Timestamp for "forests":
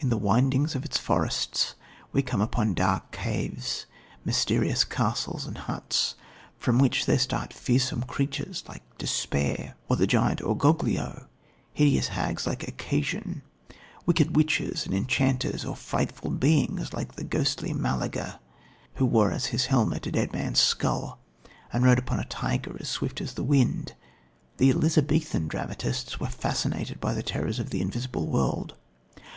0.98-1.76